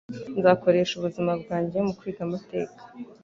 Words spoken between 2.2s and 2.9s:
amateka.